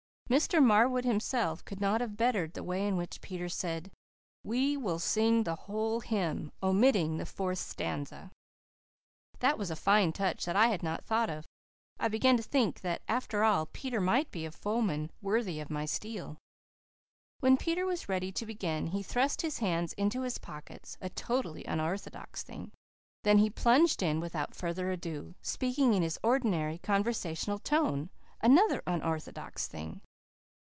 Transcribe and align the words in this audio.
Mr. 0.31 0.63
Marwood 0.63 1.03
himself 1.03 1.65
could 1.65 1.81
not 1.81 1.99
have 1.99 2.15
bettered 2.15 2.53
the 2.53 2.63
way 2.63 2.87
in 2.87 2.95
which 2.95 3.19
Peter 3.19 3.49
said, 3.49 3.91
"We 4.45 4.77
will 4.77 4.97
sing 4.97 5.43
the 5.43 5.55
whole 5.55 5.99
hymn, 5.99 6.53
omitting 6.63 7.17
the 7.17 7.25
fourth 7.25 7.57
stanza." 7.59 8.31
That 9.39 9.57
was 9.57 9.69
a 9.69 9.75
fine 9.75 10.13
touch 10.13 10.47
which 10.47 10.55
I 10.55 10.67
had 10.67 10.81
not 10.83 11.03
thought 11.03 11.29
of. 11.29 11.45
I 11.99 12.07
began 12.07 12.37
to 12.37 12.43
think 12.43 12.79
that, 12.79 13.01
after 13.09 13.43
all, 13.43 13.65
Peter 13.73 13.99
might 13.99 14.31
be 14.31 14.45
a 14.45 14.53
foeman 14.53 15.11
worthy 15.21 15.59
of 15.59 15.69
my 15.69 15.83
steel. 15.83 16.37
When 17.41 17.57
Peter 17.57 17.85
was 17.85 18.07
ready 18.07 18.31
to 18.31 18.45
begin 18.45 18.87
he 18.87 19.03
thrust 19.03 19.41
his 19.41 19.57
hands 19.59 19.91
into 19.97 20.21
his 20.21 20.37
pockets 20.37 20.97
a 21.01 21.09
totally 21.09 21.65
unorthodox 21.65 22.41
thing. 22.41 22.71
Then 23.25 23.39
he 23.39 23.49
plunged 23.49 24.01
in 24.01 24.21
without 24.21 24.55
further 24.55 24.91
ado, 24.91 25.35
speaking 25.41 25.93
in 25.93 26.01
his 26.03 26.17
ordinary 26.23 26.77
conversational 26.77 27.59
tone 27.59 28.09
another 28.41 28.81
unorthodox 28.87 29.67
thing. 29.67 29.99